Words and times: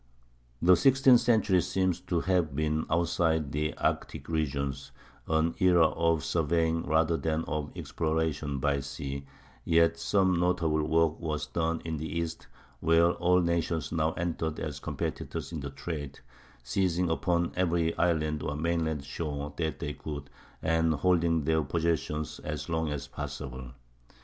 ]The 0.63 0.75
sixteenth 0.75 1.19
century 1.19 1.61
seems 1.61 1.99
to 1.99 2.21
have 2.21 2.55
been, 2.55 2.87
outside 2.89 3.41
of 3.43 3.51
the 3.51 3.77
Arctic 3.77 4.27
regions, 4.29 4.89
an 5.27 5.53
era 5.59 5.89
of 5.89 6.23
surveying 6.23 6.87
rather 6.87 7.17
than 7.17 7.43
of 7.45 7.71
exploration 7.75 8.57
by 8.57 8.79
sea, 8.79 9.27
yet 9.63 9.99
some 9.99 10.39
notable 10.39 10.83
work 10.87 11.19
was 11.19 11.45
done 11.45 11.83
in 11.85 11.97
the 11.97 12.17
East, 12.17 12.47
where 12.79 13.11
all 13.11 13.41
nations 13.41 13.91
now 13.91 14.13
entered 14.13 14.59
as 14.59 14.79
competitors 14.79 15.51
in 15.51 15.59
the 15.59 15.69
trade, 15.69 16.19
seizing 16.63 17.07
upon 17.11 17.51
every 17.55 17.95
island 17.95 18.41
or 18.41 18.55
mainland 18.55 19.05
shore 19.05 19.53
that 19.57 19.77
they 19.77 19.93
could, 19.93 20.31
and 20.63 20.95
holding 20.95 21.43
their 21.43 21.61
possessions 21.61 22.39
as 22.39 22.67
long 22.69 22.89
as 22.89 23.05
possible. 23.05 23.73